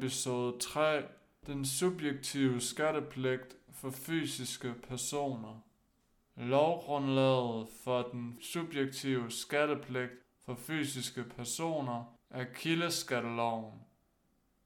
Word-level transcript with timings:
Episode 0.00 0.58
3, 0.58 1.02
den 1.46 1.64
subjektive 1.64 2.60
skattepligt 2.60 3.56
for 3.72 3.90
fysiske 3.90 4.74
personer. 4.88 5.60
Lovgrundlaget 6.36 7.68
for 7.84 8.02
den 8.02 8.38
subjektive 8.40 9.30
skattepligt 9.30 10.10
for 10.44 10.54
fysiske 10.54 11.24
personer 11.24 12.04
er 12.30 12.44
kildeskatteloven. 12.44 13.72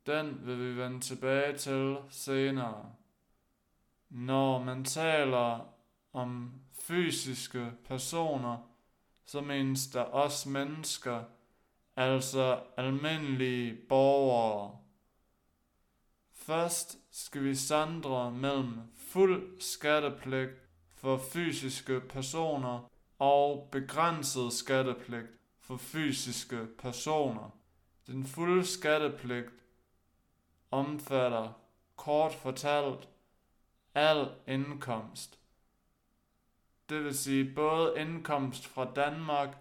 Den 0.07 0.41
vil 0.43 0.59
vi 0.59 0.77
vende 0.77 1.01
tilbage 1.01 1.57
til 1.57 1.97
senere. 2.11 2.93
Når 4.09 4.65
man 4.65 4.85
taler 4.85 5.75
om 6.13 6.53
fysiske 6.81 7.73
personer, 7.85 8.59
så 9.27 9.41
menes 9.41 9.87
der 9.87 10.03
også 10.03 10.49
mennesker, 10.49 11.25
altså 11.97 12.61
almindelige 12.77 13.77
borgere. 13.89 14.84
Først 16.47 16.99
skal 17.11 17.45
vi 17.45 17.55
sandre 17.55 18.31
mellem 18.31 18.81
fuld 18.97 19.61
skattepligt 19.61 20.51
for 20.95 21.19
fysiske 21.19 22.01
personer 22.01 22.91
og 23.19 23.69
begrænset 23.73 24.53
skattepligt 24.53 25.27
for 25.61 25.77
fysiske 25.77 26.67
personer. 26.79 27.51
Den 28.07 28.25
fulde 28.25 28.65
skattepligt 28.65 29.51
omfatter 30.71 31.53
kort 31.97 32.35
fortalt 32.35 33.09
al 33.95 34.29
indkomst. 34.47 35.39
Det 36.89 37.05
vil 37.05 37.19
sige 37.19 37.55
både 37.55 38.01
indkomst 38.01 38.67
fra 38.67 38.93
Danmark 38.97 39.57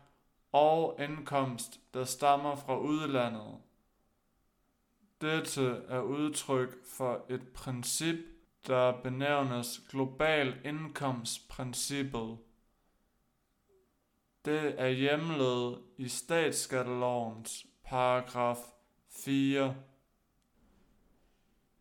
og 0.51 0.95
indkomst, 0.99 1.79
der 1.93 2.03
stammer 2.03 2.55
fra 2.55 2.79
udlandet. 2.79 3.57
Dette 5.23 5.83
er 5.89 6.01
udtryk 6.01 6.85
for 6.85 7.25
et 7.29 7.47
princip, 7.53 8.15
der 8.67 9.01
benævnes 9.01 9.81
global 9.89 10.55
indkomstprincippet. 10.65 12.37
Det 14.45 14.81
er 14.81 14.87
hjemlet 14.87 15.81
i 15.97 16.07
statsskattelovens 16.07 17.65
paragraf 17.83 18.57
4. 19.09 19.75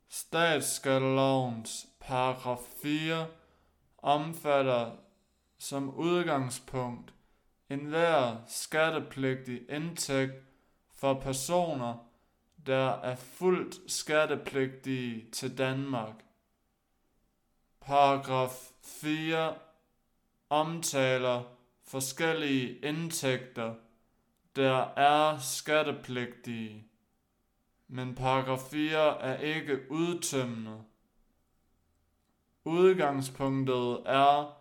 Statsskattelovens 0.08 1.86
paragraf 2.00 2.60
4 2.82 3.26
omfatter 3.98 4.96
som 5.58 5.94
udgangspunkt 5.94 7.14
enhver 7.70 8.36
skattepligtig 8.46 9.70
indtægt 9.70 10.32
for 10.94 11.14
personer, 11.14 12.11
der 12.66 12.90
er 12.90 13.16
fuldt 13.16 13.90
skattepligtige 13.92 15.30
til 15.30 15.58
Danmark. 15.58 16.24
Paragraf 17.80 18.70
4 18.82 19.54
omtaler 20.50 21.42
forskellige 21.84 22.78
indtægter, 22.78 23.74
der 24.56 24.84
er 24.96 25.38
skattepligtige. 25.38 26.86
Men 27.88 28.14
paragraf 28.14 28.60
4 28.70 29.20
er 29.20 29.38
ikke 29.38 29.90
udtømmende. 29.90 30.82
Udgangspunktet 32.64 34.02
er 34.06 34.58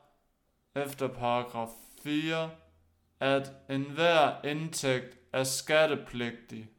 efter 0.75 1.07
paragraf 1.07 1.69
4, 2.03 2.51
at 3.19 3.51
enhver 3.69 4.45
indtægt 4.45 5.17
er 5.33 5.43
skattepligtig. 5.43 6.69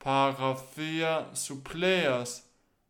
Paragraf 0.00 0.58
4 0.72 1.36
suppleres 1.36 2.44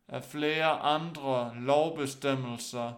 af 0.07 0.23
flere 0.23 0.79
andre 0.79 1.55
lovbestemmelser, 1.55 2.93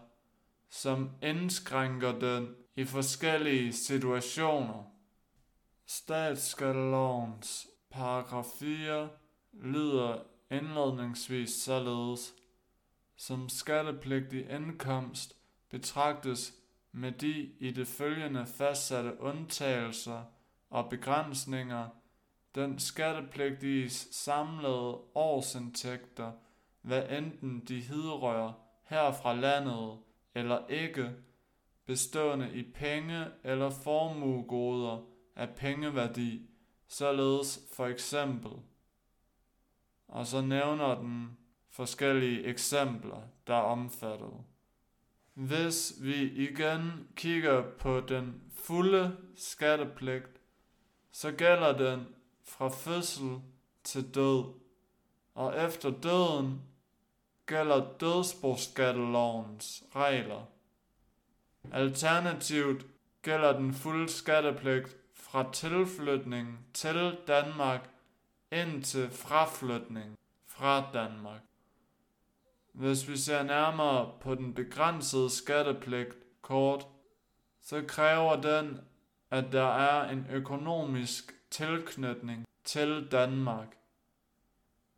som 0.69 1.09
indskrænker 1.21 2.19
den 2.19 2.55
i 2.75 2.85
forskellige 2.85 3.73
situationer. 3.73 4.83
Statsskattelovens 5.85 7.67
paragraf 7.89 8.45
4 8.59 9.09
lyder 9.53 10.23
indledningsvis 10.51 11.49
således, 11.49 12.33
som 13.15 13.49
skattepligtig 13.49 14.49
indkomst 14.49 15.35
betragtes 15.69 16.53
med 16.91 17.11
de 17.11 17.51
i 17.59 17.71
det 17.71 17.87
følgende 17.87 18.45
fastsatte 18.45 19.21
undtagelser 19.21 20.23
og 20.69 20.89
begrænsninger, 20.89 21.89
den 22.55 22.79
skattepligtige 22.79 23.89
samlede 23.89 24.99
årsindtægter, 25.15 26.31
hvad 26.81 27.09
enten 27.09 27.59
de 27.59 27.81
hidrører 27.81 28.53
her 28.83 29.11
fra 29.11 29.33
landet 29.33 29.99
eller 30.35 30.67
ikke, 30.67 31.11
bestående 31.85 32.53
i 32.53 32.71
penge 32.71 33.25
eller 33.43 33.69
formuegoder 33.69 35.05
af 35.35 35.49
pengeværdi, 35.49 36.49
således 36.87 37.59
for 37.75 37.85
eksempel. 37.85 38.51
Og 40.07 40.25
så 40.25 40.41
nævner 40.41 40.95
den 40.95 41.37
forskellige 41.69 42.43
eksempler, 42.43 43.21
der 43.47 43.55
er 43.55 43.61
omfattet. 43.61 44.33
Hvis 45.33 45.93
vi 46.01 46.31
igen 46.31 47.07
kigger 47.15 47.63
på 47.79 47.99
den 47.99 48.41
fulde 48.53 49.17
skattepligt, 49.35 50.41
så 51.11 51.31
gælder 51.31 51.77
den 51.77 52.05
fra 52.43 52.69
fødsel 52.69 53.41
til 53.83 54.15
død, 54.15 54.43
og 55.35 55.65
efter 55.65 55.89
døden 55.89 56.61
gælder 57.45 57.93
dødsboskattelovens 57.99 59.83
regler. 59.95 60.45
Alternativt 61.71 62.85
gælder 63.21 63.53
den 63.53 63.73
fulde 63.73 64.09
skattepligt 64.09 64.97
fra 65.13 65.51
tilflytning 65.53 66.65
til 66.73 67.17
Danmark 67.27 67.89
indtil 68.51 69.09
fraflytning 69.09 70.17
fra 70.47 70.91
Danmark. 70.93 71.41
Hvis 72.73 73.09
vi 73.09 73.17
ser 73.17 73.43
nærmere 73.43 74.11
på 74.21 74.35
den 74.35 74.53
begrænsede 74.53 75.29
skattepligt 75.29 76.15
kort, 76.41 76.87
så 77.61 77.83
kræver 77.87 78.41
den, 78.41 78.79
at 79.31 79.51
der 79.51 79.75
er 79.75 80.09
en 80.09 80.27
økonomisk 80.31 81.35
tilknytning 81.51 82.45
til 82.63 83.07
Danmark. 83.11 83.67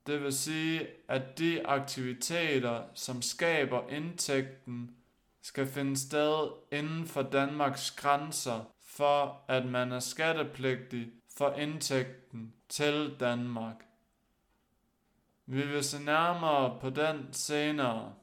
Det 0.08 0.24
vil 0.24 0.34
sige, 0.34 0.88
at 1.08 1.38
de 1.38 1.68
aktiviteter, 1.68 2.84
som 2.94 3.22
skaber 3.22 3.90
indtægten, 3.90 4.96
skal 5.42 5.68
finde 5.68 5.98
sted 5.98 6.48
inden 6.72 7.08
for 7.08 7.22
Danmarks 7.22 7.92
grænser, 7.92 8.74
for 8.82 9.42
at 9.48 9.66
man 9.66 9.92
er 9.92 10.00
skattepligtig 10.00 11.12
for 11.38 11.54
indtægten 11.54 12.54
til 12.70 13.16
Danmark. 13.20 13.86
Vi 15.46 15.68
vil 15.68 15.84
se 15.84 16.04
nærmere 16.04 16.80
på 16.80 16.90
den 16.90 17.28
senere. 17.32 18.14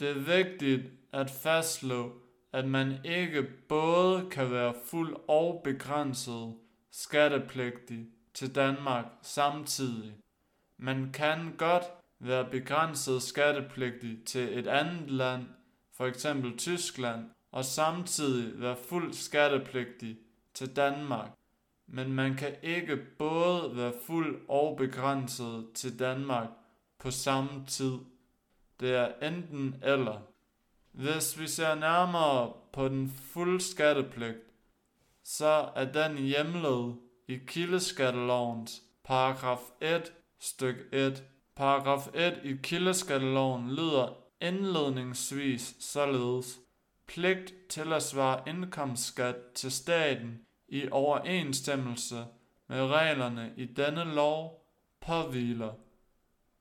Det 0.00 0.10
er 0.10 0.38
vigtigt 0.38 0.82
at 1.12 1.30
fastslå, 1.30 2.12
at 2.52 2.68
man 2.68 3.04
ikke 3.04 3.42
både 3.68 4.30
kan 4.30 4.50
være 4.50 4.74
fuld 4.84 5.16
og 5.28 5.60
begrænset 5.64 6.54
skattepligtig 6.94 8.06
til 8.34 8.54
Danmark 8.54 9.04
samtidig. 9.22 10.14
Man 10.78 11.12
kan 11.12 11.54
godt 11.58 11.84
være 12.20 12.50
begrænset 12.50 13.22
skattepligtig 13.22 14.24
til 14.26 14.58
et 14.58 14.66
andet 14.66 15.10
land, 15.10 15.46
for 15.96 16.06
eksempel 16.06 16.56
Tyskland, 16.56 17.30
og 17.52 17.64
samtidig 17.64 18.60
være 18.60 18.76
fuldt 18.76 19.16
skattepligtig 19.16 20.18
til 20.54 20.76
Danmark 20.76 21.30
men 21.86 22.12
man 22.12 22.36
kan 22.36 22.54
ikke 22.62 22.96
både 22.96 23.76
være 23.76 23.92
fuld 24.06 24.40
og 24.48 24.76
begrænset 24.76 25.66
til 25.74 25.98
Danmark 25.98 26.48
på 26.98 27.10
samme 27.10 27.66
tid. 27.66 27.98
Det 28.80 28.94
er 28.94 29.28
enten 29.28 29.76
eller. 29.82 30.20
Hvis 30.92 31.40
vi 31.40 31.46
ser 31.46 31.74
nærmere 31.74 32.52
på 32.72 32.88
den 32.88 33.10
fulde 33.10 33.60
skattepligt, 33.60 34.38
så 35.24 35.70
er 35.74 35.84
den 35.84 36.18
hjemlet 36.18 36.96
i 37.28 37.36
kildeskattelovens 37.46 38.82
paragraf 39.04 39.60
1 39.80 40.12
styk 40.38 40.76
1. 40.92 41.24
Paragraf 41.56 42.08
1 42.14 42.40
i 42.44 42.56
kildeskatteloven 42.62 43.70
lyder 43.70 44.16
indledningsvis 44.40 45.76
således. 45.80 46.58
Pligt 47.06 47.54
til 47.68 47.92
at 47.92 48.02
svare 48.02 48.42
indkomstskat 48.48 49.36
til 49.54 49.72
staten 49.72 50.40
i 50.68 50.88
overensstemmelse 50.90 52.26
med 52.68 52.82
reglerne 52.82 53.52
i 53.56 53.64
denne 53.64 54.04
lov 54.04 54.66
påviler. 55.00 55.72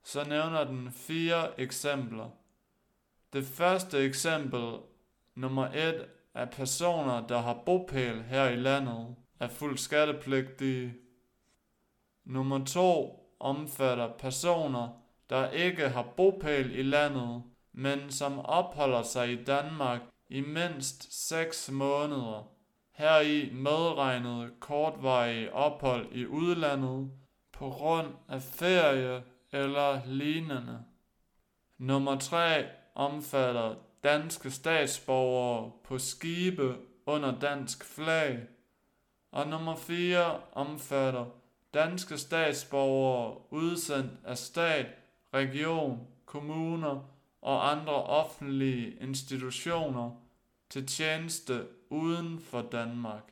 Så 0.03 0.23
nævner 0.23 0.63
den 0.63 0.91
fire 0.91 1.59
eksempler. 1.59 2.29
Det 3.33 3.45
første 3.45 3.99
eksempel, 3.99 4.77
nummer 5.35 5.67
1, 5.67 6.05
at 6.33 6.49
personer, 6.49 7.27
der 7.27 7.37
har 7.37 7.61
bopæl 7.65 8.23
her 8.23 8.49
i 8.49 8.55
landet, 8.55 9.15
er 9.39 9.47
fuldt 9.47 9.79
skattepligtige. 9.79 10.93
Nummer 12.25 12.65
2 12.65 13.35
omfatter 13.39 14.09
personer, 14.17 14.89
der 15.29 15.49
ikke 15.49 15.89
har 15.89 16.03
bopæl 16.17 16.79
i 16.79 16.83
landet, 16.83 17.43
men 17.73 18.11
som 18.11 18.39
opholder 18.39 19.01
sig 19.01 19.31
i 19.31 19.43
Danmark 19.43 20.01
i 20.29 20.41
mindst 20.41 21.27
6 21.27 21.71
måneder. 21.71 22.49
Her 22.91 23.19
i 23.19 23.49
medregnet 23.53 24.51
kortvarige 24.59 25.53
ophold 25.53 26.07
i 26.11 26.25
udlandet 26.25 27.11
på 27.51 27.69
grund 27.69 28.07
af 28.29 28.41
ferie 28.41 29.23
eller 29.51 30.01
lignende. 30.05 30.79
Nummer 31.77 32.19
3 32.19 32.65
omfatter 32.95 33.75
danske 34.03 34.51
statsborgere 34.51 35.71
på 35.83 35.99
skibe 35.99 36.75
under 37.05 37.39
dansk 37.39 37.83
flag. 37.83 38.39
Og 39.31 39.47
nummer 39.47 39.75
4 39.75 40.39
omfatter 40.51 41.25
danske 41.73 42.17
statsborgere 42.17 43.53
udsendt 43.53 44.11
af 44.23 44.37
stat, 44.37 44.85
region, 45.33 46.07
kommuner 46.25 47.09
og 47.41 47.71
andre 47.71 47.93
offentlige 47.93 48.97
institutioner 49.01 50.11
til 50.69 50.87
tjeneste 50.87 51.67
uden 51.89 52.39
for 52.39 52.61
Danmark. 52.61 53.23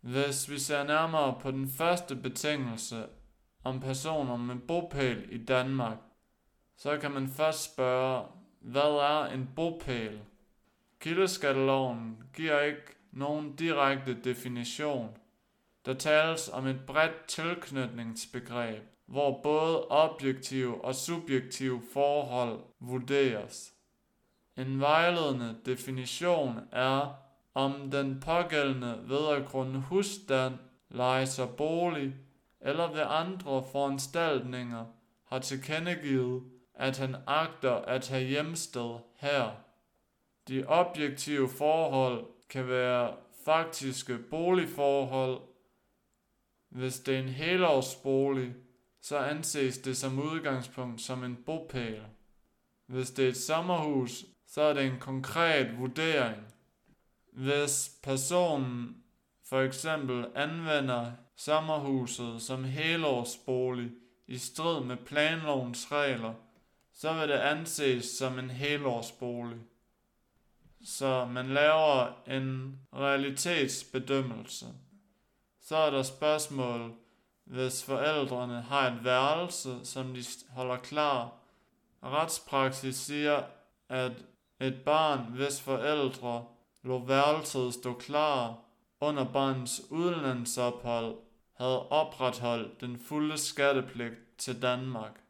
Hvis 0.00 0.50
vi 0.50 0.58
ser 0.58 0.84
nærmere 0.84 1.38
på 1.40 1.50
den 1.50 1.68
første 1.68 2.16
betingelse 2.16 3.06
om 3.64 3.80
personer 3.80 4.36
med 4.36 4.56
bopæl 4.56 5.28
i 5.30 5.44
Danmark, 5.44 5.98
så 6.76 6.98
kan 6.98 7.10
man 7.10 7.28
først 7.28 7.72
spørge, 7.72 8.26
hvad 8.66 8.82
er 8.82 9.24
en 9.24 9.48
bopæl? 9.56 10.20
Kildeskatteloven 11.00 12.18
giver 12.34 12.60
ikke 12.60 12.96
nogen 13.12 13.56
direkte 13.56 14.16
definition. 14.24 15.16
Der 15.86 15.94
tales 15.94 16.48
om 16.52 16.66
et 16.66 16.80
bredt 16.86 17.26
tilknytningsbegreb, 17.28 18.82
hvor 19.06 19.42
både 19.42 19.88
objektive 19.88 20.84
og 20.84 20.94
subjektive 20.94 21.82
forhold 21.92 22.60
vurderes. 22.80 23.72
En 24.56 24.80
vejledende 24.80 25.56
definition 25.66 26.60
er, 26.72 27.14
om 27.54 27.90
den 27.90 28.20
pågældende 28.20 29.00
ved 29.04 29.28
at 29.28 29.46
grunde 29.46 29.80
husstand, 29.80 30.54
leje 30.88 31.26
sig 31.26 31.48
bolig 31.48 32.14
eller 32.60 32.92
ved 32.92 33.02
andre 33.06 33.64
foranstaltninger 33.72 34.84
har 35.24 35.38
tilkendegivet, 35.38 36.42
at 36.76 36.98
han 36.98 37.16
agter 37.26 37.74
at 37.74 38.08
have 38.08 38.24
hjemsted 38.24 38.98
her. 39.16 39.50
De 40.48 40.64
objektive 40.66 41.48
forhold 41.48 42.26
kan 42.48 42.68
være 42.68 43.14
faktiske 43.44 44.18
boligforhold. 44.18 45.40
Hvis 46.68 47.00
det 47.00 47.14
er 47.14 47.18
en 47.18 47.28
helårsbolig, 47.28 48.54
så 49.02 49.18
anses 49.18 49.78
det 49.78 49.96
som 49.96 50.18
udgangspunkt 50.18 51.00
som 51.00 51.24
en 51.24 51.36
bopæl. 51.46 52.02
Hvis 52.86 53.10
det 53.10 53.24
er 53.24 53.28
et 53.28 53.36
sommerhus, 53.36 54.24
så 54.46 54.60
er 54.62 54.72
det 54.72 54.86
en 54.86 55.00
konkret 55.00 55.78
vurdering. 55.78 56.42
Hvis 57.32 57.90
personen 58.02 58.96
for 59.48 59.60
eksempel 59.60 60.26
anvender 60.34 61.12
sommerhuset 61.36 62.42
som 62.42 62.64
helårsbolig 62.64 63.90
i 64.26 64.38
strid 64.38 64.84
med 64.84 64.96
planlovens 64.96 65.92
regler, 65.92 66.34
så 66.96 67.12
vil 67.12 67.28
det 67.28 67.34
anses 67.34 68.04
som 68.04 68.38
en 68.38 68.50
helårsbolig. 68.50 69.58
Så 70.84 71.24
man 71.24 71.46
laver 71.46 72.12
en 72.26 72.78
realitetsbedømmelse. 72.94 74.66
Så 75.60 75.76
er 75.76 75.90
der 75.90 76.02
spørgsmål, 76.02 76.94
hvis 77.44 77.84
forældrene 77.84 78.60
har 78.60 78.90
et 78.90 79.04
værelse, 79.04 79.84
som 79.84 80.14
de 80.14 80.24
holder 80.50 80.76
klar. 80.76 81.32
Retspraksis 82.02 82.96
siger, 82.96 83.42
at 83.88 84.12
et 84.60 84.82
barn, 84.84 85.32
hvis 85.32 85.60
forældre 85.60 86.44
lå 86.82 86.98
værelset 86.98 87.74
stå 87.74 87.94
klar 87.94 88.58
under 89.00 89.32
barnets 89.32 89.82
udlandsophold, 89.90 91.16
havde 91.56 91.88
opretholdt 91.88 92.80
den 92.80 92.98
fulde 92.98 93.38
skattepligt 93.38 94.14
til 94.38 94.62
Danmark. 94.62 95.25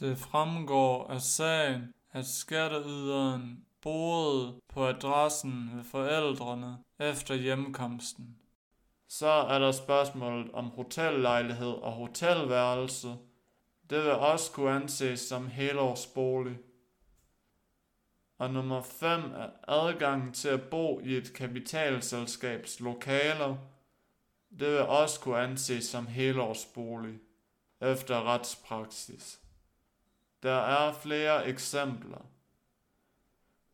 Det 0.00 0.18
fremgår 0.18 1.06
af 1.06 1.20
sagen, 1.20 1.94
at 2.12 2.26
skatteyderen 2.26 3.64
boede 3.82 4.60
på 4.68 4.86
adressen 4.86 5.70
ved 5.74 5.84
forældrene 5.84 6.78
efter 6.98 7.34
hjemkomsten. 7.34 8.36
Så 9.08 9.26
er 9.26 9.58
der 9.58 9.72
spørgsmålet 9.72 10.52
om 10.52 10.64
hotellejlighed 10.64 11.72
og 11.72 11.92
hotelværelse. 11.92 13.08
Det 13.90 13.98
vil 13.98 14.12
også 14.12 14.52
kunne 14.52 14.70
anses 14.70 15.20
som 15.20 15.46
helårsbolig. 15.46 16.58
Og 18.38 18.50
nummer 18.50 18.82
5 18.82 19.20
er 19.20 19.48
adgangen 19.68 20.32
til 20.32 20.48
at 20.48 20.62
bo 20.62 21.00
i 21.00 21.16
et 21.16 21.32
kapitalselskabs 21.34 22.80
lokaler. 22.80 23.56
Det 24.50 24.68
vil 24.68 24.80
også 24.80 25.20
kunne 25.20 25.38
anses 25.38 25.84
som 25.84 26.06
helårsbolig 26.06 27.18
efter 27.80 28.22
retspraksis. 28.22 29.40
Der 30.42 30.56
er 30.56 30.92
flere 30.92 31.46
eksempler. 31.46 32.26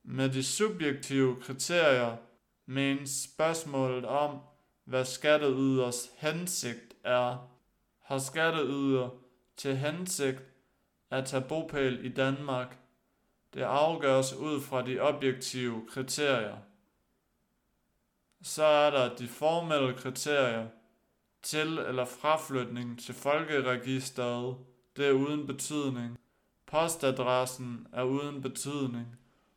Med 0.03 0.29
de 0.29 0.45
subjektive 0.45 1.37
kriterier 1.41 2.17
menes 2.67 3.11
spørgsmålet 3.11 4.05
om, 4.05 4.41
hvad 4.85 5.05
skatteyders 5.05 6.11
hensigt 6.17 6.95
er. 7.05 7.51
Har 8.03 8.19
skatteyder 8.19 9.09
til 9.57 9.77
hensigt 9.77 10.43
at 11.11 11.25
tage 11.25 11.45
bopæl 11.49 12.05
i 12.05 12.09
Danmark? 12.09 12.79
Det 13.55 13.63
afgøres 13.63 14.35
ud 14.35 14.61
fra 14.61 14.87
de 14.87 15.01
objektive 15.01 15.87
kriterier. 15.89 16.57
Så 18.43 18.65
er 18.65 18.91
der 18.91 19.17
de 19.17 19.29
formelle 19.29 19.95
kriterier 19.95 20.69
til 21.43 21.79
eller 21.79 22.05
fraflytning 22.05 23.01
til 23.01 23.15
folkeregisteret. 23.15 24.57
Det 24.97 25.07
er 25.07 25.13
uden 25.13 25.47
betydning. 25.47 26.19
Postadressen 26.67 27.87
er 27.93 28.03
uden 28.03 28.43
betydning, 28.43 29.07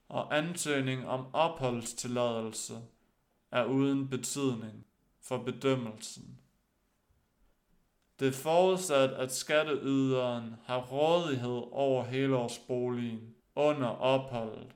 og 0.10 0.38
ansøgning 0.38 1.08
om 1.08 1.26
opholdstilladelse 1.34 2.78
er 3.52 3.66
uden 3.66 4.10
betydning 4.10 4.86
for 5.22 5.38
bedømmelsen. 5.38 6.40
Det 8.20 8.28
er 8.28 8.32
forudsat, 8.32 9.10
at 9.10 9.32
skatteyderen 9.32 10.56
har 10.66 10.80
rådighed 10.80 11.64
over 11.72 12.04
helårsboligen 12.04 13.36
under 13.56 13.88
opholdet, 13.88 14.76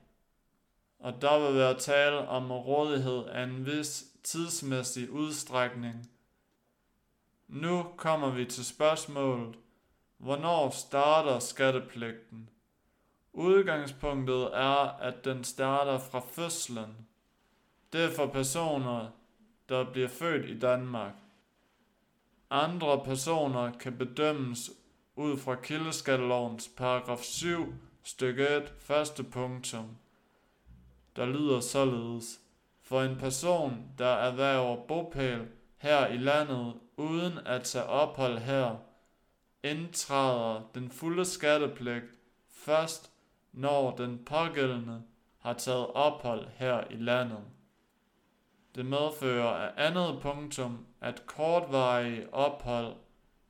og 0.98 1.22
der 1.22 1.46
vil 1.46 1.54
være 1.58 1.78
tale 1.78 2.28
om 2.28 2.52
rådighed 2.52 3.24
af 3.24 3.42
en 3.42 3.66
vis 3.66 4.04
tidsmæssig 4.24 5.10
udstrækning. 5.10 6.10
Nu 7.48 7.86
kommer 7.96 8.30
vi 8.30 8.44
til 8.44 8.64
spørgsmålet, 8.64 9.58
Hvornår 10.18 10.70
starter 10.70 11.38
skattepligten? 11.38 12.48
Udgangspunktet 13.32 14.50
er, 14.52 14.98
at 15.00 15.24
den 15.24 15.44
starter 15.44 15.98
fra 15.98 16.20
fødslen. 16.20 17.06
Det 17.92 18.04
er 18.04 18.10
for 18.10 18.26
personer, 18.26 19.10
der 19.68 19.92
bliver 19.92 20.08
født 20.08 20.50
i 20.50 20.58
Danmark. 20.58 21.12
Andre 22.50 23.04
personer 23.04 23.72
kan 23.72 23.98
bedømmes 23.98 24.70
ud 25.16 25.38
fra 25.38 25.54
kildeskattelovens 25.54 26.70
paragraf 26.76 27.22
7, 27.22 27.74
stykke 28.02 28.48
1, 28.48 28.72
første 28.78 29.24
punktum, 29.24 29.96
der 31.16 31.26
lyder 31.26 31.60
således. 31.60 32.40
For 32.82 33.02
en 33.02 33.16
person, 33.16 33.88
der 33.98 34.06
erhverver 34.06 34.86
bopæl 34.86 35.46
her 35.78 36.06
i 36.06 36.16
landet 36.16 36.74
uden 36.96 37.38
at 37.46 37.62
tage 37.62 37.84
ophold 37.84 38.38
her, 38.38 38.76
indtræder 39.64 40.70
den 40.74 40.90
fulde 40.90 41.24
skattepligt 41.24 42.04
først, 42.48 43.10
når 43.52 43.96
den 43.96 44.24
pågældende 44.24 45.02
har 45.38 45.52
taget 45.52 45.86
ophold 45.86 46.48
her 46.48 46.84
i 46.90 46.96
landet. 46.96 47.44
Det 48.74 48.86
medfører 48.86 49.48
af 49.48 49.86
andet 49.86 50.18
punktum, 50.22 50.86
at 51.00 51.26
kortvarige 51.26 52.34
ophold 52.34 52.96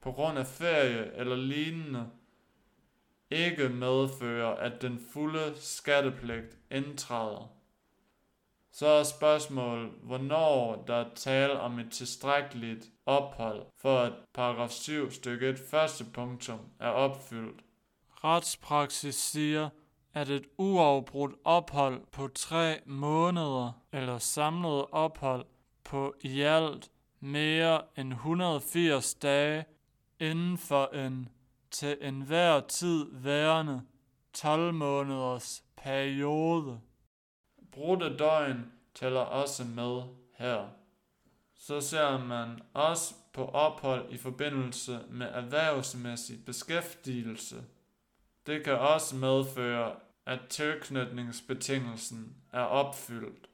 på 0.00 0.12
grund 0.12 0.38
af 0.38 0.46
ferie 0.46 1.14
eller 1.14 1.36
lignende 1.36 2.10
ikke 3.30 3.68
medfører, 3.68 4.54
at 4.54 4.82
den 4.82 5.06
fulde 5.12 5.52
skattepligt 5.56 6.58
indtræder. 6.70 7.50
Så 8.72 8.86
er 8.86 9.02
spørgsmålet, 9.02 9.90
hvornår 10.02 10.84
der 10.86 10.94
er 10.94 11.14
tale 11.14 11.60
om 11.60 11.78
et 11.78 11.90
tilstrækkeligt 11.92 12.90
ophold, 13.06 13.66
for 13.76 13.98
at 13.98 14.12
paragraf 14.34 14.70
7 14.70 15.10
stykke 15.10 15.48
1 15.48 15.58
første 15.70 16.04
punktum 16.04 16.58
er 16.80 16.88
opfyldt. 16.88 17.60
Retspraksis 18.24 19.14
siger, 19.14 19.68
at 20.14 20.28
et 20.28 20.46
uafbrudt 20.58 21.34
ophold 21.44 22.06
på 22.12 22.28
tre 22.28 22.80
måneder 22.86 23.72
eller 23.92 24.18
samlet 24.18 24.84
ophold 24.92 25.44
på 25.84 26.14
i 26.20 26.40
alt 26.40 26.90
mere 27.20 27.82
end 27.96 28.12
180 28.12 29.14
dage 29.14 29.64
inden 30.20 30.58
for 30.58 30.86
en 30.86 31.28
til 31.70 31.98
enhver 32.00 32.60
tid 32.60 33.06
værende 33.12 33.82
12 34.32 34.74
måneders 34.74 35.64
periode. 35.76 36.80
Brudte 37.72 38.16
døgn 38.16 38.72
tæller 38.94 39.20
også 39.20 39.64
med 39.64 40.02
her. 40.38 40.68
Så 41.66 41.80
ser 41.80 42.18
man 42.18 42.60
også 42.74 43.14
på 43.32 43.44
ophold 43.44 44.12
i 44.12 44.16
forbindelse 44.16 45.00
med 45.10 45.26
erhvervsmæssig 45.26 46.44
beskæftigelse. 46.44 47.64
Det 48.46 48.64
kan 48.64 48.78
også 48.78 49.16
medføre, 49.16 49.96
at 50.26 50.40
tilknytningsbetingelsen 50.48 52.36
er 52.52 52.60
opfyldt. 52.60 53.48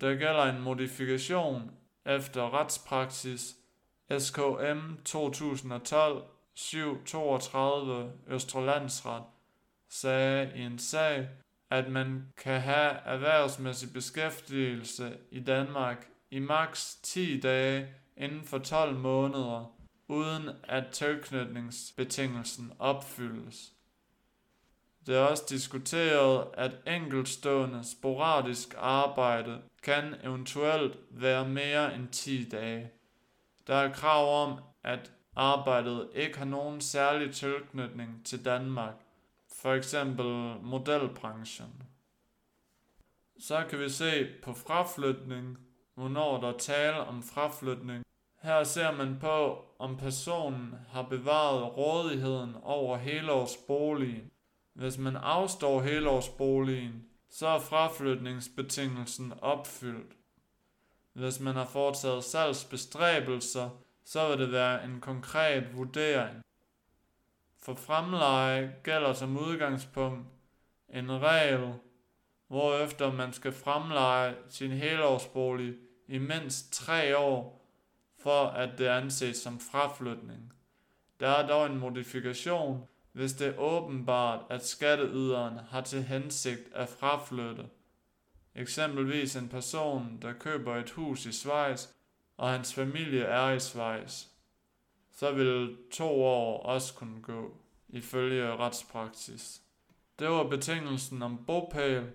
Der 0.00 0.14
gælder 0.14 0.44
en 0.44 0.62
modifikation 0.62 1.70
efter 2.06 2.54
retspraksis 2.54 3.56
SKM 4.18 4.94
2012 5.04 6.22
732 6.54 8.12
Østrelandsret 8.26 9.22
sagde 9.88 10.52
i 10.56 10.60
en 10.60 10.78
sag, 10.78 11.28
at 11.70 11.88
man 11.88 12.32
kan 12.36 12.60
have 12.60 12.92
erhvervsmæssig 13.04 13.92
beskæftigelse 13.92 15.18
i 15.30 15.40
Danmark 15.40 16.11
i 16.32 16.38
maks 16.38 16.98
10 17.02 17.40
dage 17.40 17.88
inden 18.16 18.44
for 18.44 18.58
12 18.58 18.96
måneder, 18.96 19.76
uden 20.08 20.50
at 20.64 20.84
tilknytningsbetingelsen 20.92 22.72
opfyldes. 22.78 23.72
Det 25.06 25.16
er 25.16 25.20
også 25.20 25.44
diskuteret, 25.48 26.46
at 26.54 26.72
enkeltstående 26.86 27.84
sporadisk 27.84 28.74
arbejde 28.78 29.62
kan 29.82 30.14
eventuelt 30.24 30.98
være 31.10 31.48
mere 31.48 31.94
end 31.94 32.08
10 32.08 32.48
dage. 32.48 32.90
Der 33.66 33.74
er 33.74 33.92
krav 33.92 34.42
om, 34.42 34.60
at 34.84 35.12
arbejdet 35.36 36.10
ikke 36.14 36.38
har 36.38 36.44
nogen 36.44 36.80
særlig 36.80 37.34
tilknytning 37.34 38.26
til 38.26 38.44
Danmark, 38.44 38.94
for 39.62 39.72
eksempel 39.74 40.56
modelbranchen. 40.62 41.82
Så 43.38 43.64
kan 43.70 43.78
vi 43.78 43.88
se 43.88 44.28
på 44.42 44.54
fraflytning, 44.54 45.58
hvornår 45.94 46.40
der 46.40 46.48
er 46.48 46.58
tale 46.58 46.96
om 46.96 47.22
fraflytning. 47.22 48.04
Her 48.42 48.64
ser 48.64 48.92
man 48.92 49.18
på, 49.20 49.64
om 49.78 49.96
personen 49.96 50.74
har 50.88 51.02
bevaret 51.02 51.76
rådigheden 51.76 52.56
over 52.62 52.96
helårsboligen. 52.96 54.30
Hvis 54.72 54.98
man 54.98 55.16
afstår 55.16 55.80
helårsboligen, 55.82 57.04
så 57.30 57.46
er 57.46 57.58
fraflytningsbetingelsen 57.58 59.32
opfyldt. 59.42 60.12
Hvis 61.12 61.40
man 61.40 61.54
har 61.54 61.64
foretaget 61.64 62.24
salgsbestræbelser, 62.24 63.70
så 64.04 64.28
vil 64.28 64.38
det 64.38 64.52
være 64.52 64.84
en 64.84 65.00
konkret 65.00 65.76
vurdering. 65.76 66.42
For 67.62 67.74
fremleje 67.74 68.76
gælder 68.82 69.12
som 69.12 69.38
udgangspunkt 69.38 70.26
en 70.88 71.22
regel, 71.22 71.74
hvorefter 72.52 73.12
man 73.12 73.32
skal 73.32 73.52
fremleje 73.52 74.34
sin 74.48 74.70
helårsbolig 74.70 75.74
i 76.08 76.18
mindst 76.18 76.72
tre 76.72 77.18
år, 77.18 77.66
for 78.18 78.46
at 78.46 78.78
det 78.78 78.86
anses 78.86 79.36
som 79.36 79.60
fraflytning. 79.60 80.52
Der 81.20 81.28
er 81.28 81.46
dog 81.46 81.66
en 81.66 81.78
modifikation, 81.78 82.86
hvis 83.12 83.32
det 83.32 83.46
er 83.46 83.58
åbenbart, 83.58 84.40
at 84.50 84.66
skatteyderen 84.66 85.58
har 85.70 85.80
til 85.80 86.02
hensigt 86.02 86.72
at 86.74 86.88
fraflytte. 86.88 87.66
Eksempelvis 88.54 89.36
en 89.36 89.48
person, 89.48 90.18
der 90.22 90.32
køber 90.32 90.76
et 90.76 90.90
hus 90.90 91.26
i 91.26 91.32
Schweiz, 91.32 91.86
og 92.36 92.50
hans 92.50 92.74
familie 92.74 93.22
er 93.22 93.50
i 93.50 93.60
Schweiz. 93.60 94.24
Så 95.12 95.32
vil 95.32 95.76
to 95.92 96.24
år 96.24 96.62
også 96.62 96.94
kunne 96.94 97.22
gå, 97.22 97.56
ifølge 97.88 98.56
retspraksis. 98.56 99.62
Det 100.18 100.28
var 100.28 100.48
betingelsen 100.48 101.22
om 101.22 101.44
bopæl. 101.46 102.06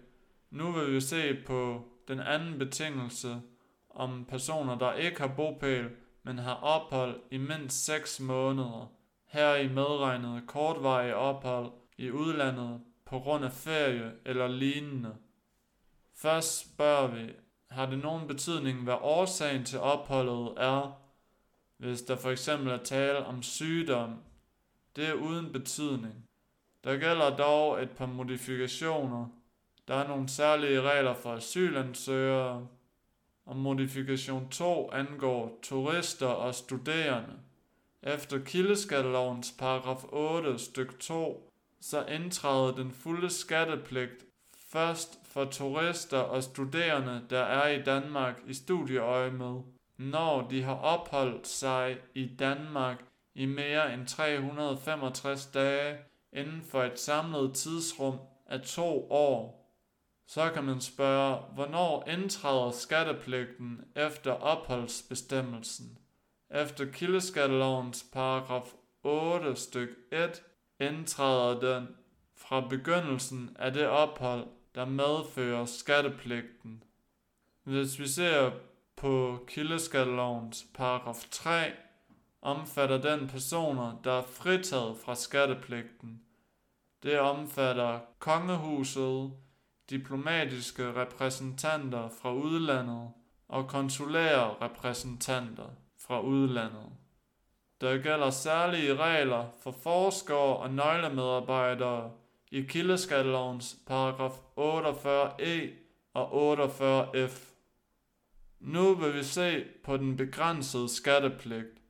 Nu 0.50 0.72
vil 0.72 0.94
vi 0.94 1.02
se 1.02 1.44
på 1.46 1.84
den 2.08 2.20
anden 2.20 2.60
betingelse 2.60 3.42
om 3.90 4.26
personer, 4.30 4.78
der 4.78 4.94
ikke 4.94 5.20
har 5.20 5.34
bopæl, 5.36 5.90
men 6.24 6.38
har 6.38 6.54
ophold 6.54 7.22
i 7.32 7.38
mindst 7.38 7.86
6 7.86 8.20
måneder. 8.20 8.92
Her 9.26 9.56
i 9.56 9.68
medregnet 9.68 10.44
kortvarige 10.48 11.16
ophold 11.16 11.72
i 11.98 12.12
udlandet 12.12 12.82
på 13.06 13.20
grund 13.20 13.46
af 13.46 13.52
ferie 13.52 14.12
eller 14.26 14.48
lignende. 14.48 15.16
Først 16.16 16.60
spørger 16.60 17.08
vi, 17.08 17.32
har 17.70 17.86
det 17.86 18.00
nogen 18.00 18.28
betydning, 18.28 18.84
hvad 18.84 18.98
årsagen 19.02 19.66
til 19.66 19.80
opholdet 19.80 20.54
er, 20.58 21.02
hvis 21.78 22.02
der 22.02 22.16
for 22.16 22.30
eksempel 22.30 22.72
er 22.72 22.84
tale 22.84 23.26
om 23.26 23.44
sygdom. 23.44 24.16
Det 24.96 25.08
er 25.08 25.14
uden 25.14 25.52
betydning. 25.52 26.26
Der 26.84 26.98
gælder 26.98 27.36
dog 27.38 27.84
et 27.84 27.92
par 27.92 28.06
modifikationer. 28.06 29.28
Der 29.88 29.96
er 29.96 30.08
nogle 30.08 30.30
særlige 30.30 30.82
regler 30.82 31.14
for 31.14 31.34
asylansøgere, 31.34 32.68
og 33.46 33.56
modifikation 33.56 34.50
2 34.50 34.92
angår 34.92 35.60
turister 35.64 36.28
og 36.28 36.56
studerende. 36.56 37.34
Efter 38.04 38.40
kildeskattelovens 38.40 39.56
paragraf 39.60 40.04
8 40.10 40.60
styk 40.60 41.00
2, 41.00 41.52
så 41.82 42.06
indtræder 42.06 42.76
den 42.76 42.92
fulde 42.92 43.30
skattepligt 43.30 44.26
først 44.72 45.20
for 45.24 45.46
turister 45.46 46.18
og 46.18 46.44
studerende, 46.44 47.22
der 47.30 47.40
er 47.40 47.68
i 47.68 47.82
Danmark 47.82 48.36
i 48.48 48.54
studieøjemed, 48.54 49.62
når 49.98 50.48
de 50.48 50.64
har 50.64 50.76
opholdt 50.76 51.48
sig 51.48 51.98
i 52.14 52.36
Danmark 52.40 53.04
i 53.36 53.46
mere 53.46 53.94
end 53.94 54.08
365 54.08 55.46
dage 55.46 55.98
inden 56.34 56.62
for 56.62 56.84
et 56.84 57.00
samlet 57.00 57.54
tidsrum 57.54 58.20
af 58.46 58.62
to 58.62 59.12
år. 59.12 59.57
Så 60.28 60.52
kan 60.54 60.64
man 60.64 60.82
spørge, 60.82 61.38
hvornår 61.54 62.08
indtræder 62.08 62.72
skattepligten 62.72 63.82
efter 63.96 64.32
opholdsbestemmelsen? 64.32 65.98
Efter 66.52 66.86
kildeskattelovens 66.92 68.06
paragraf 68.14 68.74
8 69.04 69.56
styk 69.56 69.90
1 70.12 70.44
indtræder 70.80 71.60
den 71.60 71.88
fra 72.36 72.62
begyndelsen 72.62 73.56
af 73.60 73.74
det 73.74 73.88
ophold, 73.88 74.48
der 74.76 74.86
medfører 74.86 75.66
skattepligten. 75.66 76.84
Hvis 77.64 78.00
vi 78.00 78.08
ser 78.08 78.52
på 78.96 79.44
kildeskattelovens 79.48 80.66
paragraf 80.74 81.26
3, 81.32 81.72
omfatter 82.42 82.98
den 82.98 83.28
personer, 83.28 84.02
der 84.04 84.12
er 84.12 84.24
fritaget 84.24 84.98
fra 84.98 85.16
skattepligten. 85.16 86.22
Det 87.04 87.20
omfatter 87.20 88.00
kongehuset, 88.20 89.32
diplomatiske 89.90 90.94
repræsentanter 90.94 92.10
fra 92.22 92.34
udlandet 92.34 93.10
og 93.48 93.68
konsulære 93.68 94.56
repræsentanter 94.62 95.70
fra 96.08 96.22
udlandet. 96.22 96.90
Der 97.82 97.98
gælder 97.98 98.30
særlige 98.30 98.96
regler 98.96 99.46
for 99.64 99.72
forskere 99.72 100.58
og 100.58 100.74
nøglemedarbejdere 100.74 102.12
i 102.52 102.62
kildeskattelovens 102.62 103.78
paragraf 103.88 104.32
48e 104.58 105.44
e 105.44 105.70
og 106.14 106.54
48f. 106.54 107.54
Nu 108.60 108.96
vil 108.96 109.14
vi 109.14 109.24
se 109.24 109.66
på 109.84 109.98
den 109.98 110.18
begrænsede 110.18 110.90
skattepligt. 110.90 111.82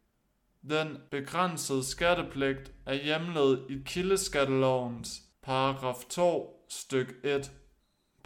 Den 0.70 0.98
begrænsede 1.12 1.84
skattepligt 1.84 2.72
er 2.86 2.94
hjemlet 2.94 3.66
i 3.70 3.82
kildeskattelovens 3.86 5.22
paragraf 5.42 6.06
2 6.10 6.66
styk 6.70 7.16
1. 7.24 7.51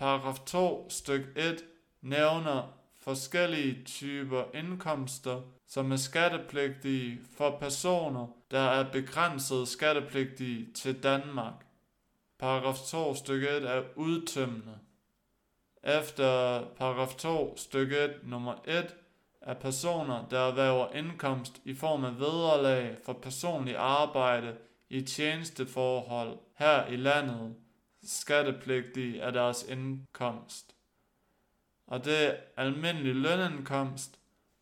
Paragraf 0.02 0.40
2 0.46 0.90
styk 0.90 1.22
1 1.36 1.64
nævner 2.02 2.74
forskellige 3.00 3.84
typer 3.86 4.44
indkomster, 4.54 5.42
som 5.68 5.92
er 5.92 5.96
skattepligtige 5.96 7.20
for 7.38 7.58
personer, 7.60 8.28
der 8.52 8.60
er 8.60 8.92
begrænset 8.92 9.68
skattepligtige 9.68 10.74
til 10.74 11.04
Danmark. 11.04 11.54
Paragraf 12.40 12.78
2 12.78 13.16
stykke 13.16 13.50
1 13.50 13.64
er 13.64 13.84
udtømmende. 13.96 14.80
Efter 15.84 16.62
paragraf 16.78 17.16
2 17.16 17.58
stykke 17.58 18.00
1 18.00 18.14
nummer 18.24 18.56
1 18.68 18.96
er 19.42 19.54
personer, 19.54 20.28
der 20.30 20.40
erhverver 20.40 20.94
indkomst 20.94 21.62
i 21.66 21.74
form 21.74 22.06
af 22.06 22.20
vederlag 22.20 22.98
for 23.06 23.14
personlig 23.14 23.76
arbejde 23.76 24.56
i 24.90 25.02
tjenesteforhold 25.02 26.38
her 26.56 26.86
i 26.86 26.96
landet, 26.96 27.56
skattepligtige 28.04 29.24
af 29.24 29.34
deres 29.34 29.64
indkomst. 29.64 30.76
Og 31.88 32.06
det 32.06 32.38
almindelige 32.58 33.14
lønindkomst. 33.14 34.18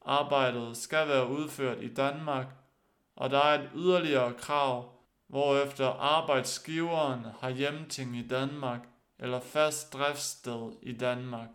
Arbejdet 0.06 0.78
skal 0.78 1.08
være 1.08 1.30
udført 1.30 1.84
i 1.84 1.94
Danmark, 1.94 2.48
og 3.16 3.30
der 3.30 3.38
er 3.38 3.62
et 3.62 3.70
yderligere 3.76 4.34
krav, 4.34 5.00
hvorefter 5.28 5.88
arbejdsgiveren 5.88 7.26
har 7.40 7.50
hjemting 7.50 8.18
i 8.18 8.28
Danmark 8.28 8.88
eller 9.20 9.40
fast 9.40 9.94
driftssted 9.94 10.72
i 10.82 10.94
Danmark, 10.94 11.50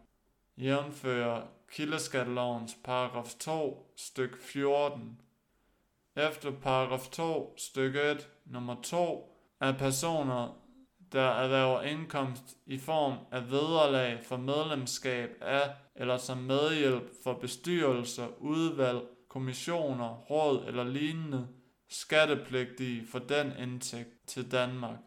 jævnfører 0.57 1.43
kildeskattelovens 1.69 2.77
paragraf 2.85 3.35
2 3.39 3.93
styk 3.97 4.43
14. 4.43 5.21
efter 6.17 6.51
paragraf 6.51 7.09
2 7.09 7.55
styk 7.57 7.95
1 7.95 8.29
nummer 8.45 8.77
2 8.83 9.37
er 9.61 9.73
personer, 9.73 10.64
der 11.15 11.31
erhverver 11.31 11.83
indkomst 11.83 12.57
i 12.67 12.79
form 12.79 13.19
af 13.33 13.51
vederlag 13.51 14.21
for 14.25 14.37
medlemskab 14.37 15.31
af 15.41 15.71
eller 15.97 16.17
som 16.17 16.39
medhjælp 16.39 17.11
for 17.25 17.35
bestyrelser, 17.35 18.27
udvalg, 18.39 19.01
kommissioner, 19.29 20.09
råd 20.09 20.65
eller 20.67 20.85
lignende, 20.85 21.49
skattepligtige 21.89 23.07
for 23.07 23.19
den 23.19 23.53
indtægt 23.59 24.27
til 24.27 24.53
Danmark. 24.53 24.99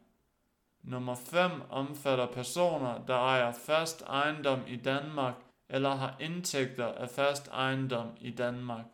Nummer 0.84 1.16
5 1.16 1.52
omfatter 1.70 2.28
personer, 2.28 3.06
der 3.06 3.16
ejer 3.16 3.52
fast 3.52 4.02
ejendom 4.02 4.60
i 4.68 4.76
Danmark 4.76 5.36
eller 5.70 5.96
har 5.96 6.16
indtægter 6.20 6.86
af 6.86 7.10
fast 7.10 7.48
ejendom 7.48 8.08
i 8.22 8.32
Danmark. 8.32 8.86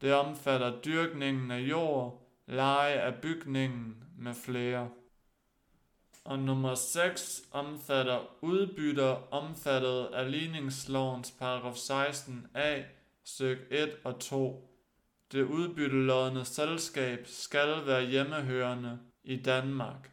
Det 0.00 0.14
omfatter 0.14 0.80
dyrkningen 0.80 1.50
af 1.50 1.58
jord, 1.58 2.28
leje 2.46 2.94
af 2.94 3.14
bygningen 3.14 4.04
med 4.18 4.34
flere. 4.34 4.88
Og 6.24 6.38
nummer 6.38 6.74
6 6.74 7.42
omfatter 7.52 8.20
udbytter 8.40 9.34
omfattet 9.34 10.04
af 10.04 10.30
ligningslovens 10.30 11.30
paragraf 11.30 11.74
16a, 11.74 12.82
styk 13.24 13.58
1 13.70 13.90
og 14.04 14.20
2. 14.20 14.70
Det 15.32 15.42
udbyttelodende 15.42 16.44
selskab 16.44 17.26
skal 17.26 17.86
være 17.86 18.06
hjemmehørende 18.06 18.98
i 19.24 19.36
Danmark. 19.36 20.10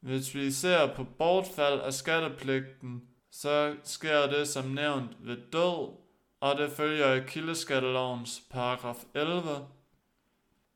Hvis 0.00 0.34
vi 0.34 0.50
ser 0.50 0.94
på 0.94 1.04
bortfald 1.04 1.80
af 1.80 1.92
skattepligten, 1.92 3.02
så 3.30 3.76
sker 3.84 4.26
det 4.26 4.48
som 4.48 4.64
nævnt 4.64 5.10
ved 5.20 5.36
død, 5.52 5.88
og 6.40 6.58
det 6.58 6.70
følger 6.70 7.12
i 7.12 7.20
kildeskattelovens 7.26 8.42
paragraf 8.50 9.04
11. 9.14 9.66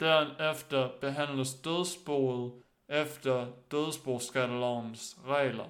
Derefter 0.01 0.89
behandles 1.01 1.55
dødsboet 1.55 2.53
efter 2.89 3.47
dødsboskattelovens 3.71 5.19
regler. 5.27 5.69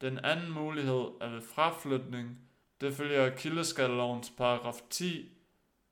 Den 0.00 0.18
anden 0.18 0.52
mulighed 0.52 1.06
er 1.20 1.28
ved 1.28 1.42
fraflytning. 1.42 2.38
Det 2.80 2.94
følger 2.94 3.30
kildeskattelovens 3.30 4.32
paragraf 4.36 4.80
10, 4.90 5.28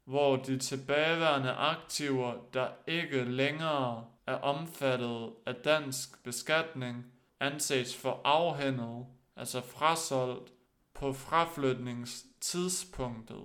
hvor 0.04 0.36
de 0.36 0.58
tilbageværende 0.58 1.52
aktiver, 1.52 2.34
der 2.54 2.68
ikke 2.86 3.24
længere 3.24 4.06
er 4.26 4.34
omfattet 4.34 5.32
af 5.46 5.54
dansk 5.54 6.24
beskatning, 6.24 7.06
anses 7.40 7.96
for 7.96 8.20
afhændet, 8.24 9.06
altså 9.36 9.60
frasolgt, 9.60 10.52
på 10.94 11.12
fraflytningstidspunktet. 11.12 13.44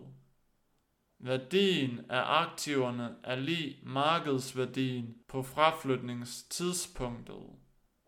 Værdien 1.20 2.00
af 2.10 2.42
aktiverne 2.44 3.16
er 3.24 3.36
lige 3.36 3.78
markedsværdien 3.84 5.16
på 5.28 5.44
fraflytningstidspunktet. 5.44 7.44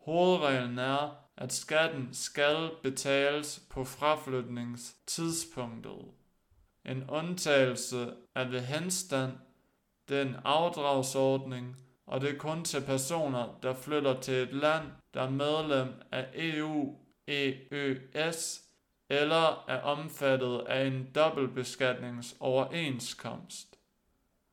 Hovedreglen 0.06 0.78
er, 0.78 1.16
at 1.38 1.54
skatten 1.54 2.14
skal 2.14 2.72
betales 2.84 3.64
på 3.70 3.84
fraflytningstidspunktet. 3.84 6.02
En 6.86 7.10
undtagelse 7.10 8.14
er 8.36 8.48
ved 8.48 8.62
henstand, 8.62 9.32
den 10.10 10.36
afdragsordning, 10.44 11.76
og 12.08 12.22
det 12.22 12.30
er 12.30 12.38
kun 12.38 12.64
til 12.64 12.82
personer, 12.82 13.60
der 13.64 13.74
flytter 13.74 14.20
til 14.20 14.34
et 14.34 14.54
land, 14.54 14.86
der 15.14 15.22
er 15.22 15.30
medlem 15.30 15.94
af 16.12 16.28
EU, 16.34 16.98
EØS 17.28 18.69
eller 19.10 19.66
er 19.68 19.82
omfattet 19.82 20.60
af 20.60 20.88
en 20.88 21.12
dobbeltbeskatningsoverenskomst. 21.16 23.80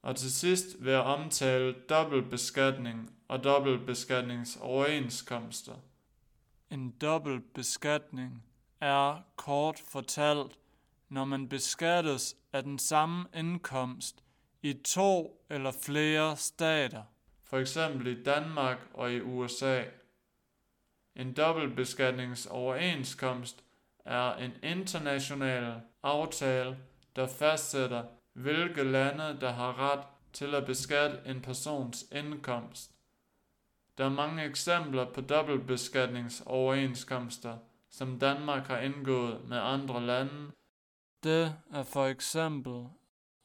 Og 0.02 0.16
til 0.16 0.32
sidst 0.32 0.66
vil 0.80 0.92
jeg 0.92 1.00
omtale 1.00 1.74
dobbeltbeskatning 1.88 3.12
og 3.28 3.44
dobbeltbeskatningsoverenskomster. 3.44 5.74
En 6.70 6.90
dobbeltbeskatning 6.90 8.44
er 8.80 9.22
kort 9.36 9.82
fortalt, 9.88 10.58
når 11.08 11.24
man 11.24 11.48
beskattes 11.48 12.36
af 12.52 12.62
den 12.62 12.78
samme 12.78 13.24
indkomst 13.34 14.24
i 14.62 14.72
to 14.72 15.44
eller 15.50 15.72
flere 15.82 16.36
stater, 16.36 17.02
for 17.44 17.58
eksempel 17.58 18.06
i 18.06 18.22
Danmark 18.22 18.78
og 18.94 19.12
i 19.12 19.20
USA. 19.20 19.82
En 21.16 21.32
dobbeltbeskatningsoverenskomst 21.32 23.65
er 24.06 24.36
en 24.36 24.52
international 24.62 25.80
aftale, 26.02 26.78
der 27.16 27.26
fastsætter, 27.26 28.04
hvilke 28.32 28.82
lande, 28.82 29.38
der 29.40 29.50
har 29.50 29.78
ret 29.78 30.04
til 30.32 30.54
at 30.54 30.66
beskatte 30.66 31.18
en 31.26 31.42
persons 31.42 32.04
indkomst. 32.12 32.92
Der 33.98 34.04
er 34.04 34.08
mange 34.08 34.44
eksempler 34.44 35.12
på 35.12 35.20
dobbeltbeskatningsoverenskomster, 35.20 37.58
som 37.90 38.18
Danmark 38.18 38.66
har 38.66 38.78
indgået 38.78 39.48
med 39.48 39.58
andre 39.58 40.06
lande. 40.06 40.52
Det 41.22 41.54
er 41.72 41.82
for 41.82 42.06
eksempel 42.06 42.86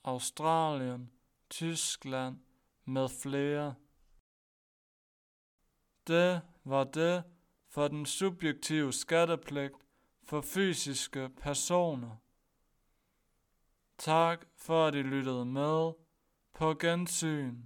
Australien, 0.04 1.12
Tyskland 1.50 2.38
med 2.86 3.10
flere. 3.24 3.76
Det 6.08 6.42
var 6.64 6.84
det 6.84 7.24
for 7.70 7.88
den 7.88 8.06
subjektive 8.06 8.94
skattepligt 8.94 9.81
for 10.32 10.42
fysiske 10.42 11.30
personer. 11.30 12.16
Tak 13.98 14.46
for 14.58 14.86
at 14.86 14.96
I 14.96 15.02
lyttede 15.02 15.46
med. 15.46 15.94
På 16.54 16.74
gensyn. 16.74 17.58